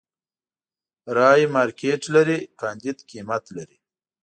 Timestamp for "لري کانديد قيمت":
2.15-3.43